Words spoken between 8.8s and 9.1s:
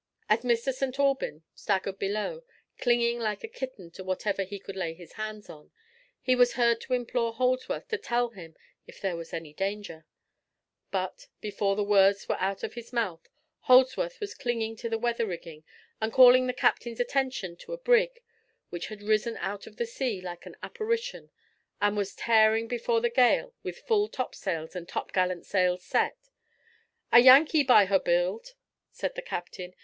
if